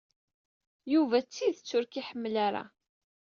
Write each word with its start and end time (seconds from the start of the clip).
Yuba 0.93 1.17
d 1.21 1.25
tidet 1.27 1.71
ur 1.77 1.85
k-iḥemmel 1.87 2.35
ara. 2.47 2.63